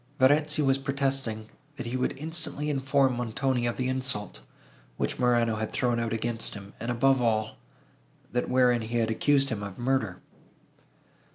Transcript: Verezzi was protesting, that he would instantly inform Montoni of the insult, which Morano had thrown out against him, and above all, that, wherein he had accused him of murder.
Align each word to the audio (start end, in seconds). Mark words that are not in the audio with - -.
Verezzi 0.19 0.63
was 0.65 0.79
protesting, 0.79 1.47
that 1.75 1.85
he 1.85 1.95
would 1.95 2.17
instantly 2.17 2.71
inform 2.71 3.15
Montoni 3.15 3.67
of 3.67 3.77
the 3.77 3.87
insult, 3.87 4.39
which 4.97 5.19
Morano 5.19 5.57
had 5.57 5.71
thrown 5.71 5.99
out 5.99 6.11
against 6.11 6.55
him, 6.55 6.73
and 6.79 6.89
above 6.89 7.21
all, 7.21 7.57
that, 8.31 8.49
wherein 8.49 8.81
he 8.81 8.97
had 8.97 9.11
accused 9.11 9.49
him 9.49 9.61
of 9.61 9.77
murder. 9.77 10.19